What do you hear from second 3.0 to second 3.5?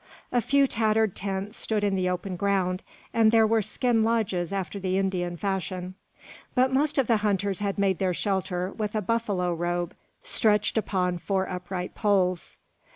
and there